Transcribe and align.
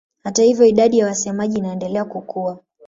Hata 0.23 0.43
hivyo 0.43 0.65
idadi 0.65 0.97
ya 0.97 1.05
wasemaji 1.05 1.57
inaendelea 1.57 2.05
kukua. 2.05 2.59